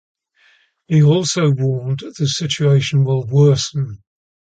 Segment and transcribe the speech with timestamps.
[0.87, 4.01] He also warned the situation will worsen.